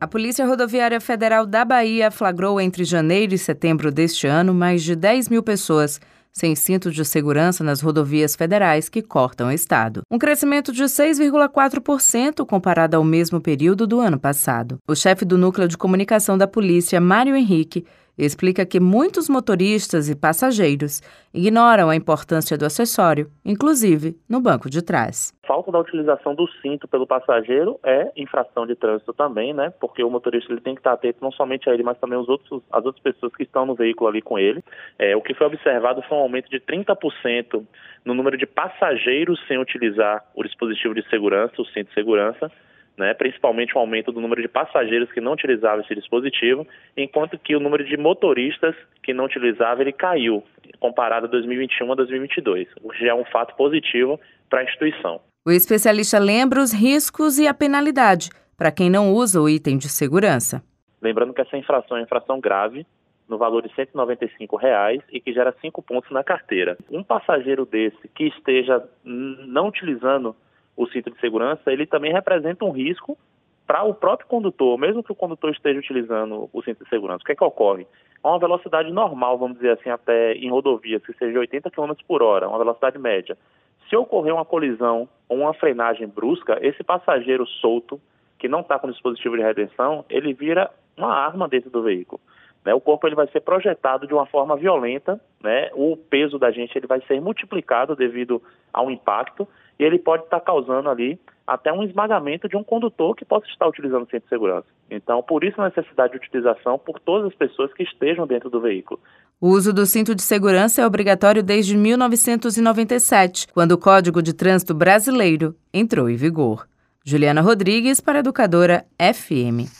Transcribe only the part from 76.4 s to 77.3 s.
o cinto de segurança. O